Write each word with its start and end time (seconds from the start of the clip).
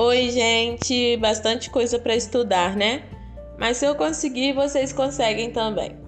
Oi, 0.00 0.30
gente, 0.30 1.16
bastante 1.16 1.70
coisa 1.70 1.98
para 1.98 2.14
estudar, 2.14 2.76
né? 2.76 3.02
Mas 3.58 3.78
se 3.78 3.84
eu 3.84 3.96
conseguir, 3.96 4.52
vocês 4.52 4.92
conseguem 4.92 5.50
também. 5.50 5.98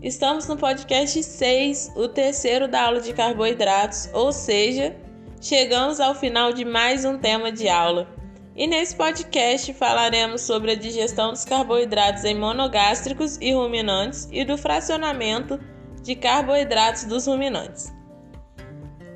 Estamos 0.00 0.46
no 0.46 0.56
podcast 0.56 1.20
6, 1.20 1.94
o 1.96 2.06
terceiro 2.06 2.68
da 2.68 2.82
aula 2.82 3.00
de 3.00 3.12
carboidratos, 3.12 4.08
ou 4.12 4.32
seja, 4.32 4.94
chegamos 5.40 5.98
ao 5.98 6.14
final 6.14 6.52
de 6.52 6.64
mais 6.64 7.04
um 7.04 7.18
tema 7.18 7.50
de 7.50 7.68
aula. 7.68 8.08
E 8.54 8.64
nesse 8.64 8.94
podcast 8.94 9.74
falaremos 9.74 10.42
sobre 10.42 10.70
a 10.70 10.76
digestão 10.76 11.32
dos 11.32 11.44
carboidratos 11.44 12.22
em 12.22 12.38
monogástricos 12.38 13.38
e 13.40 13.52
ruminantes 13.52 14.28
e 14.30 14.44
do 14.44 14.56
fracionamento 14.56 15.58
de 16.00 16.14
carboidratos 16.14 17.06
dos 17.06 17.26
ruminantes. 17.26 17.92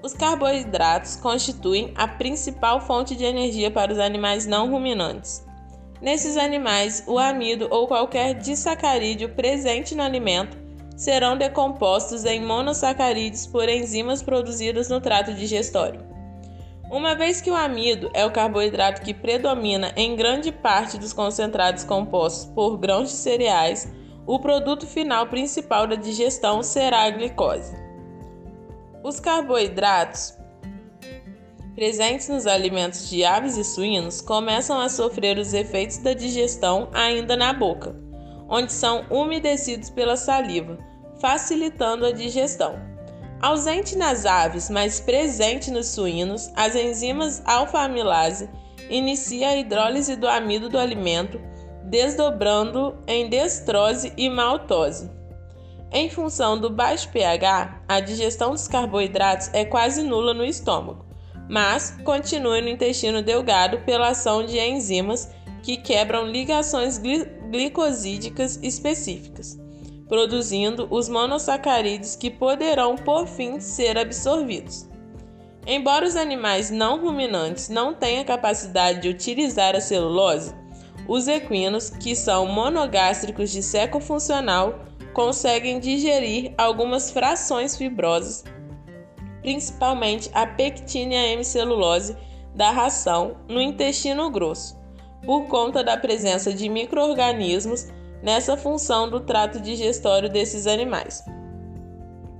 Os 0.07 0.15
carboidratos 0.15 1.17
constituem 1.17 1.93
a 1.97 2.07
principal 2.07 2.81
fonte 2.81 3.17
de 3.17 3.25
energia 3.25 3.73
para 3.73 3.93
os 3.93 3.99
animais 3.99 4.47
não 4.47 4.71
ruminantes. 4.71 5.45
Nesses 6.01 6.37
animais, 6.37 7.03
o 7.09 7.19
amido 7.19 7.67
ou 7.73 7.89
qualquer 7.89 8.35
disacarídeo 8.35 9.31
presente 9.31 9.97
no 9.97 10.05
alimento 10.05 10.57
serão 10.97 11.37
decompostos 11.37 12.25
em 12.25 12.41
monossacarídeos 12.41 13.49
por 13.49 13.69
enzimas 13.69 14.23
produzidas 14.23 14.89
no 14.89 15.01
trato 15.01 15.35
digestório. 15.35 16.01
Uma 16.89 17.17
vez 17.17 17.41
que 17.41 17.51
o 17.51 17.57
amido 17.57 18.09
é 18.15 18.25
o 18.25 18.31
carboidrato 18.31 19.03
que 19.03 19.13
predomina 19.13 19.93
em 19.97 20.15
grande 20.15 20.53
parte 20.53 20.99
dos 20.99 21.13
concentrados 21.13 21.83
compostos 21.83 22.47
por 22.55 22.79
grãos 22.79 23.09
de 23.09 23.17
cereais, 23.17 23.93
o 24.25 24.39
produto 24.39 24.87
final 24.87 25.27
principal 25.27 25.85
da 25.85 25.97
digestão 25.97 26.63
será 26.63 27.03
a 27.03 27.11
glicose. 27.11 27.86
Os 29.07 29.21
carboidratos 29.21 30.37
presentes 31.77 32.29
nos 32.29 32.45
alimentos 32.45 33.09
de 33.09 33.25
aves 33.25 33.57
e 33.57 33.63
suínos 33.63 34.21
começam 34.21 34.81
a 34.81 34.89
sofrer 34.89 35.39
os 35.39 35.55
efeitos 35.55 35.99
da 35.99 36.13
digestão 36.13 36.89
ainda 36.93 37.37
na 37.37 37.53
boca, 37.53 37.95
onde 38.49 38.73
são 38.73 39.07
umedecidos 39.09 39.91
pela 39.91 40.17
saliva, 40.17 40.77
facilitando 41.21 42.05
a 42.05 42.11
digestão. 42.11 42.81
Ausente 43.41 43.97
nas 43.97 44.27
aves, 44.27 44.69
mas 44.69 44.99
presente 44.99 45.71
nos 45.71 45.87
suínos, 45.87 46.51
as 46.57 46.75
enzimas 46.75 47.41
alfa-amilase 47.47 48.51
inicia 48.91 49.51
a 49.51 49.57
hidrólise 49.57 50.17
do 50.17 50.27
amido 50.27 50.69
do 50.69 50.81
alimento, 50.81 51.41
desdobrando 51.85 52.99
em 53.07 53.29
destrose 53.29 54.13
e 54.17 54.29
maltose. 54.29 55.09
Em 55.93 56.11
função 56.11 56.59
do 56.59 56.69
baixo 56.69 57.09
pH, 57.11 57.83
a 57.89 58.01
digestão 58.01 58.51
dos 58.51 58.67
carboidratos 58.67 59.51
é 59.53 59.65
quase 59.65 60.03
nula 60.03 60.35
no 60.35 60.45
estômago, 60.45 61.07
mas 61.49 61.97
continua 62.05 62.61
no 62.61 62.69
intestino 62.69 63.23
delgado 63.23 63.79
pela 63.81 64.09
ação 64.09 64.45
de 64.45 64.59
enzimas 64.59 65.31
que 65.63 65.77
quebram 65.77 66.27
ligações 66.27 67.01
glicosídicas 67.51 68.59
específicas, 68.63 69.59
produzindo 70.09 70.89
os 70.91 71.09
monossacarídeos 71.09 72.17
que 72.17 72.31
poderão 72.31 72.97
por 72.97 73.27
fim 73.27 73.61
ser 73.61 73.97
absorvidos. 73.97 74.89
Embora 75.67 76.07
os 76.07 76.15
animais 76.15 76.71
não 76.71 77.01
ruminantes 77.01 77.69
não 77.69 77.95
tenham 77.95 78.25
capacidade 78.25 79.03
de 79.03 79.09
utilizar 79.09 79.75
a 79.75 79.81
celulose, 79.81 80.55
os 81.09 81.27
equinos, 81.29 81.91
que 81.91 82.15
são 82.15 82.47
monogástricos 82.47 83.51
de 83.51 83.63
seco 83.63 84.01
funcional, 84.01 84.81
conseguem 85.17 85.81
digerir 85.81 86.53
algumas 86.59 87.11
frações 87.11 87.75
fibrosas, 87.75 88.45
principalmente 89.41 90.31
a 90.35 90.47
pectina 90.47 91.15
e 91.15 91.17
a 91.17 91.29
hemicelulose 91.29 92.15
da 92.55 92.71
ração 92.71 93.39
no 93.49 93.59
intestino 93.59 94.31
grosso, 94.31 94.79
por 95.25 95.47
conta 95.47 95.83
da 95.83 95.97
presença 95.97 96.53
de 96.53 96.69
microorganismos 96.69 97.89
nessa 98.23 98.59
função 98.59 99.09
do 99.09 99.21
trato 99.21 99.59
digestório 99.59 100.29
desses 100.29 100.67
animais. 100.67 101.25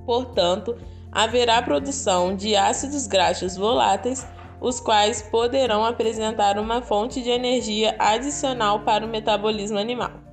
Portanto, 0.05 0.77
haverá 1.11 1.59
produção 1.63 2.35
de 2.35 2.55
ácidos 2.55 3.07
graxos 3.07 3.57
voláteis, 3.57 4.23
os 4.61 4.79
quais 4.79 5.23
poderão 5.23 5.83
apresentar 5.83 6.59
uma 6.59 6.83
fonte 6.83 7.23
de 7.23 7.31
energia 7.31 7.95
adicional 7.97 8.81
para 8.81 9.03
o 9.03 9.09
metabolismo 9.09 9.79
animal. 9.79 10.26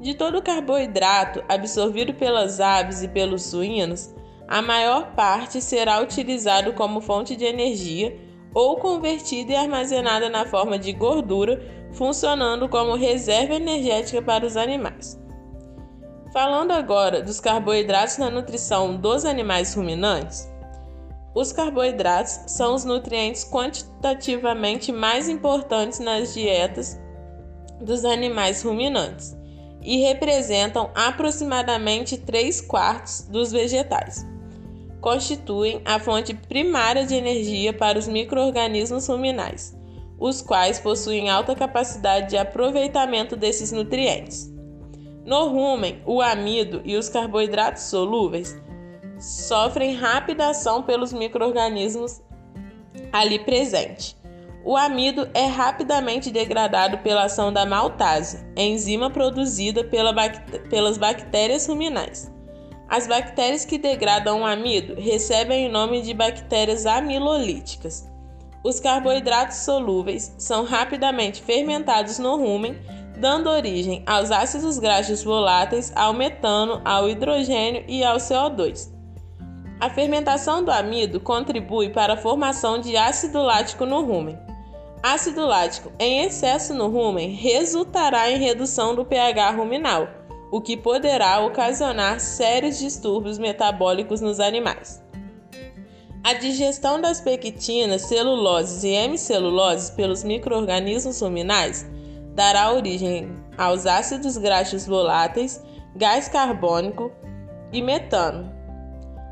De 0.00 0.14
todo 0.14 0.38
o 0.38 0.42
carboidrato 0.42 1.44
absorvido 1.46 2.14
pelas 2.14 2.58
aves 2.58 3.02
e 3.02 3.08
pelos 3.08 3.42
suínos, 3.42 4.14
a 4.48 4.62
maior 4.62 5.14
parte 5.14 5.60
será 5.60 6.00
utilizado 6.00 6.72
como 6.72 7.02
fonte 7.02 7.36
de 7.36 7.44
energia 7.44 8.18
ou 8.54 8.78
convertida 8.78 9.52
e 9.52 9.56
armazenada 9.56 10.30
na 10.30 10.46
forma 10.46 10.78
de 10.78 10.90
gordura, 10.94 11.62
funcionando 11.92 12.66
como 12.66 12.96
reserva 12.96 13.54
energética 13.54 14.22
para 14.22 14.46
os 14.46 14.56
animais. 14.56 15.20
Falando 16.32 16.70
agora 16.70 17.20
dos 17.20 17.38
carboidratos 17.38 18.16
na 18.16 18.30
nutrição 18.30 18.96
dos 18.96 19.26
animais 19.26 19.74
ruminantes, 19.74 20.50
os 21.34 21.52
carboidratos 21.52 22.40
são 22.46 22.74
os 22.74 22.86
nutrientes 22.86 23.44
quantitativamente 23.44 24.90
mais 24.92 25.28
importantes 25.28 25.98
nas 25.98 26.32
dietas 26.32 26.98
dos 27.82 28.04
animais 28.06 28.62
ruminantes 28.62 29.39
e 29.82 29.98
representam 29.98 30.90
aproximadamente 30.94 32.18
3 32.18 32.60
quartos 32.60 33.22
dos 33.22 33.50
vegetais. 33.50 34.26
Constituem 35.00 35.80
a 35.84 35.98
fonte 35.98 36.34
primária 36.34 37.06
de 37.06 37.14
energia 37.14 37.72
para 37.72 37.98
os 37.98 38.06
microorganismos 38.06 39.06
ruminais, 39.06 39.74
os 40.18 40.42
quais 40.42 40.78
possuem 40.78 41.30
alta 41.30 41.54
capacidade 41.54 42.30
de 42.30 42.36
aproveitamento 42.36 43.34
desses 43.34 43.72
nutrientes. 43.72 44.52
No 45.24 45.48
rumen, 45.48 46.02
o 46.04 46.20
amido 46.20 46.82
e 46.84 46.96
os 46.96 47.08
carboidratos 47.08 47.84
solúveis 47.84 48.60
sofrem 49.18 49.94
rápida 49.94 50.50
ação 50.50 50.82
pelos 50.82 51.12
microorganismos 51.12 52.20
ali 53.12 53.38
presentes 53.38 54.19
o 54.64 54.76
amido 54.76 55.28
é 55.32 55.46
rapidamente 55.46 56.30
degradado 56.30 56.98
pela 56.98 57.24
ação 57.24 57.52
da 57.52 57.64
maltase, 57.64 58.44
enzima 58.56 59.10
produzida 59.10 59.84
pela 59.84 60.12
pelas 60.68 60.98
bactérias 60.98 61.66
ruminais. 61.66 62.30
As 62.88 63.06
bactérias 63.06 63.64
que 63.64 63.78
degradam 63.78 64.42
o 64.42 64.46
amido 64.46 64.94
recebem 65.00 65.68
o 65.68 65.72
nome 65.72 66.02
de 66.02 66.12
bactérias 66.12 66.86
amilolíticas. 66.86 68.10
Os 68.62 68.78
carboidratos 68.78 69.58
solúveis 69.58 70.34
são 70.36 70.64
rapidamente 70.64 71.40
fermentados 71.40 72.18
no 72.18 72.36
rumen, 72.36 72.76
dando 73.16 73.48
origem 73.48 74.02
aos 74.06 74.30
ácidos 74.30 74.78
graxos 74.78 75.22
voláteis, 75.22 75.92
ao 75.94 76.12
metano, 76.12 76.82
ao 76.84 77.08
hidrogênio 77.08 77.84
e 77.88 78.04
ao 78.04 78.16
CO2. 78.16 78.90
A 79.80 79.88
fermentação 79.88 80.62
do 80.62 80.70
amido 80.70 81.20
contribui 81.20 81.88
para 81.88 82.14
a 82.14 82.16
formação 82.16 82.78
de 82.78 82.98
ácido 82.98 83.40
lático 83.40 83.86
no 83.86 84.04
rumen. 84.04 84.38
Ácido 85.02 85.46
lático 85.46 85.90
em 85.98 86.24
excesso 86.24 86.74
no 86.74 86.88
rumen 86.88 87.30
resultará 87.30 88.30
em 88.30 88.38
redução 88.38 88.94
do 88.94 89.02
pH 89.02 89.52
ruminal, 89.52 90.06
o 90.52 90.60
que 90.60 90.76
poderá 90.76 91.40
ocasionar 91.40 92.20
sérios 92.20 92.78
distúrbios 92.78 93.38
metabólicos 93.38 94.20
nos 94.20 94.38
animais. 94.38 95.02
A 96.22 96.34
digestão 96.34 97.00
das 97.00 97.18
pectinas, 97.18 98.02
celuloses 98.02 98.84
e 98.84 98.88
hemiceluloses 98.88 99.88
pelos 99.88 100.22
microorganismos 100.22 101.18
ruminais 101.22 101.86
dará 102.34 102.70
origem 102.70 103.34
aos 103.56 103.86
ácidos 103.86 104.36
graxos 104.36 104.86
voláteis, 104.86 105.62
gás 105.96 106.28
carbônico 106.28 107.10
e 107.72 107.80
metano, 107.80 108.60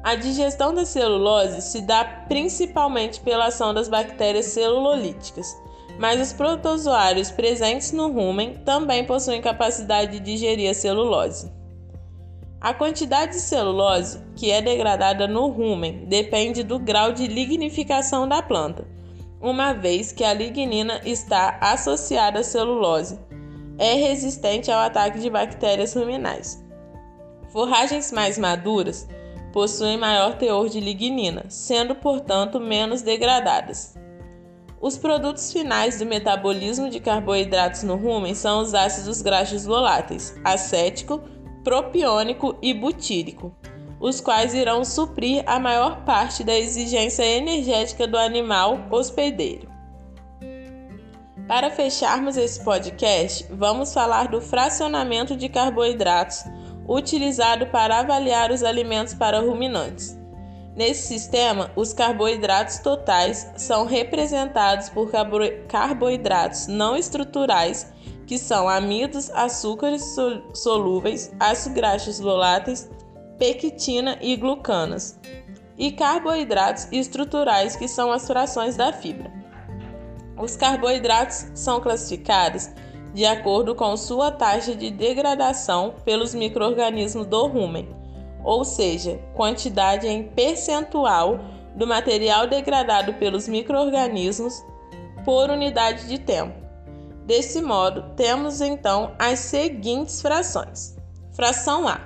a 0.03 0.15
digestão 0.15 0.73
da 0.73 0.87
celulose 0.87 1.61
se 1.61 1.83
dá 1.83 2.03
principalmente 2.29 3.21
pela 3.21 3.49
ação 3.49 3.75
das 3.75 3.89
bactérias 3.89 4.47
celulolíticas, 4.47 5.55
mas 5.99 6.21
os 6.21 6.33
protozoários 6.33 7.31
presentes 7.31 7.93
no 7.93 8.11
rumen 8.13 8.55
também 8.65 9.05
possuem 9.05 9.41
capacidade 9.41 10.13
de 10.13 10.21
digerir 10.21 10.71
a 10.71 10.75
celulose. 10.75 11.51
A 12.61 12.75
quantidade 12.75 13.33
de 13.33 13.41
celulose 13.41 14.21
que 14.35 14.51
é 14.51 14.61
degradada 14.61 15.29
no 15.29 15.49
rumen 15.49 16.05
depende 16.07 16.65
do 16.65 16.79
grau 16.79 17.13
de 17.13 17.27
lignificação 17.29 18.29
da 18.29 18.43
planta, 18.43 18.85
uma 19.41 19.73
vez 19.73 20.11
que 20.11 20.25
a 20.25 20.35
lignina 20.35 21.01
está 21.05 21.59
associada 21.61 22.41
à 22.41 22.43
celulose, 22.43 23.19
é 23.79 23.95
resistente 23.95 24.71
ao 24.73 24.81
ataque 24.81 25.21
de 25.21 25.31
bactérias 25.31 25.95
ruminais. 25.95 26.61
Forragens 27.51 28.11
mais 28.11 28.37
maduras 28.37 29.07
possuem 29.53 29.97
maior 29.97 30.37
teor 30.37 30.69
de 30.69 30.81
lignina, 30.81 31.45
sendo, 31.49 31.95
portanto, 31.95 32.59
menos 32.59 33.03
degradadas. 33.03 33.95
Os 34.81 34.97
produtos 34.97 35.53
finais 35.53 35.99
do 35.99 36.07
metabolismo 36.07 36.89
de 36.89 37.01
carboidratos 37.01 37.83
no 37.83 37.97
rumen 37.97 38.35
são 38.35 38.61
os 38.61 38.75
ácidos 38.75 39.21
graxos 39.21 39.65
voláteis, 39.65 40.35
acético, 40.45 41.21
propiônico 41.65 42.57
e 42.63 42.73
butírico, 42.73 43.53
os 44.01 44.21
quais 44.21 44.55
irão 44.55 44.85
suprir 44.85 45.43
a 45.47 45.59
maior 45.59 46.05
parte 46.05 46.45
da 46.45 46.57
exigência 46.57 47.25
energética 47.25 48.07
do 48.07 48.17
animal 48.17 48.87
hospedeiro. 48.91 49.69
Para 51.49 51.71
fecharmos 51.71 52.37
esse 52.37 52.63
podcast, 52.63 53.47
vamos 53.51 53.93
falar 53.93 54.29
do 54.29 54.41
fracionamento 54.41 55.35
de 55.35 55.49
carboidratos 55.49 56.45
utilizado 56.87 57.67
para 57.67 58.01
avaliar 58.01 58.51
os 58.51 58.63
alimentos 58.63 59.13
para 59.13 59.41
ruminantes. 59.41 60.18
Nesse 60.79 61.09
sistema, 61.09 61.73
os 61.75 61.93
carboidratos 61.93 62.79
totais 62.79 63.51
são 63.57 63.85
representados 63.85 64.89
por 64.89 65.11
carboidratos 65.67 66.69
não 66.69 66.97
estruturais, 66.97 67.93
que 68.29 68.39
são 68.39 68.69
amidos, 68.69 69.29
açúcares 69.31 70.15
solúveis, 70.55 71.33
ácidos 71.41 71.75
graxos 71.75 72.21
voláteis, 72.21 72.89
pectina 73.41 74.19
e 74.21 74.37
glucanas, 74.37 75.19
e 75.77 75.91
carboidratos 75.91 76.87
estruturais, 76.93 77.75
que 77.75 77.89
são 77.89 78.13
as 78.13 78.29
frações 78.29 78.77
da 78.77 78.93
fibra. 78.93 79.33
Os 80.41 80.57
carboidratos 80.57 81.47
são 81.57 81.81
classificados 81.81 82.71
de 83.13 83.27
acordo 83.27 83.75
com 83.75 83.97
sua 83.97 84.31
taxa 84.31 84.77
de 84.77 84.93
degradação 84.93 85.97
pelos 86.05 86.37
microrganismos 86.37 87.27
do 87.27 87.49
rumen, 87.49 87.98
ou 88.45 88.65
seja, 88.65 89.21
quantidade 89.35 90.07
em 90.07 90.25
percentual 90.25 91.41
do 91.75 91.87
material 91.87 92.47
degradado 92.47 93.15
pelos 93.15 93.47
microrganismos 93.47 94.65
por 95.25 95.51
unidade 95.51 96.09
de 96.09 96.19
tempo. 96.19 96.55
Desse 97.25 97.61
modo, 97.61 98.15
temos 98.17 98.61
então 98.61 99.15
as 99.19 99.39
seguintes 99.39 100.23
frações. 100.23 100.97
Fração 101.33 101.87
A: 101.87 102.01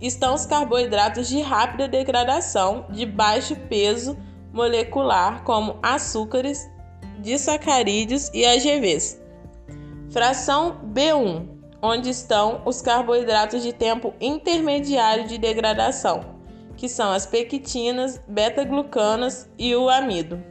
estão 0.00 0.34
os 0.34 0.46
carboidratos 0.46 1.28
de 1.28 1.40
rápida 1.40 1.88
degradação 1.88 2.86
de 2.90 3.04
baixo 3.04 3.56
peso 3.68 4.16
molecular, 4.52 5.42
como 5.44 5.78
açúcares, 5.82 6.70
disacarídeos 7.18 8.30
e 8.32 8.44
AGVs. 8.44 9.20
Fração 10.10 10.80
B1, 10.92 11.48
onde 11.82 12.10
estão 12.10 12.62
os 12.64 12.80
carboidratos 12.80 13.62
de 13.62 13.72
tempo 13.72 14.14
intermediário 14.20 15.26
de 15.26 15.36
degradação, 15.36 16.20
que 16.76 16.88
são 16.88 17.10
as 17.10 17.26
pectinas, 17.26 18.20
beta-glucanas 18.28 19.50
e 19.58 19.74
o 19.74 19.88
amido. 19.88 20.42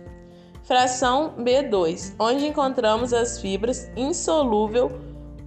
Fração 0.63 1.33
B2, 1.39 2.15
onde 2.19 2.45
encontramos 2.45 3.13
as 3.13 3.39
fibras 3.39 3.89
insolúvel 3.95 4.91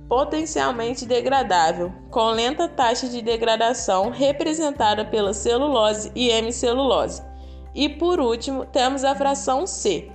potencialmente 0.08 1.06
degradável, 1.06 1.92
com 2.10 2.30
lenta 2.30 2.68
taxa 2.68 3.08
de 3.08 3.22
degradação 3.22 4.10
representada 4.10 5.04
pela 5.04 5.32
celulose 5.32 6.12
e 6.14 6.28
hemicelulose. 6.28 7.22
E 7.74 7.88
por 7.88 8.20
último, 8.20 8.64
temos 8.66 9.02
a 9.02 9.14
fração 9.14 9.66
C, 9.66 10.12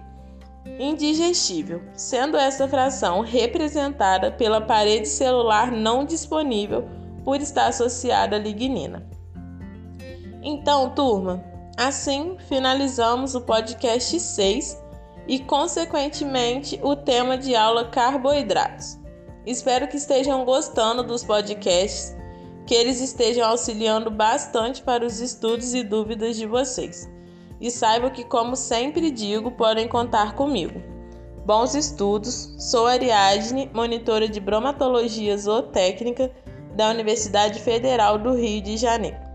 indigestível, 0.79 1.81
sendo 1.93 2.37
essa 2.37 2.67
fração 2.67 3.21
representada 3.21 4.31
pela 4.31 4.61
parede 4.61 5.07
celular 5.07 5.71
não 5.71 6.05
disponível 6.05 6.87
por 7.23 7.41
estar 7.41 7.67
associada 7.67 8.35
à 8.35 8.39
lignina. 8.39 9.07
Então, 10.41 10.89
turma, 10.91 11.43
assim 11.77 12.37
finalizamos 12.47 13.35
o 13.35 13.41
podcast 13.41 14.19
6 14.19 14.81
e, 15.27 15.39
consequentemente, 15.39 16.79
o 16.81 16.95
tema 16.95 17.37
de 17.37 17.55
aula 17.55 17.85
carboidratos. 17.85 18.97
Espero 19.45 19.87
que 19.87 19.97
estejam 19.97 20.45
gostando 20.45 21.03
dos 21.03 21.23
podcasts, 21.23 22.15
que 22.65 22.75
eles 22.75 23.01
estejam 23.01 23.47
auxiliando 23.47 24.11
bastante 24.11 24.81
para 24.81 25.05
os 25.05 25.19
estudos 25.19 25.73
e 25.73 25.83
dúvidas 25.83 26.37
de 26.37 26.45
vocês 26.45 27.09
e 27.59 27.69
saibam 27.69 28.09
que, 28.09 28.23
como 28.23 28.55
sempre 28.55 29.11
digo, 29.11 29.51
podem 29.51 29.87
contar 29.87 30.35
comigo. 30.35 30.81
Bons 31.45 31.75
estudos, 31.75 32.53
sou 32.59 32.85
Ariadne, 32.85 33.69
monitora 33.73 34.27
de 34.27 34.39
bromatologia 34.39 35.37
zootécnica 35.37 36.31
da 36.75 36.89
Universidade 36.89 37.59
Federal 37.59 38.17
do 38.17 38.35
Rio 38.35 38.61
de 38.61 38.77
Janeiro. 38.77 39.28